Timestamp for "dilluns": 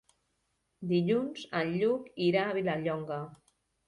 0.91-1.43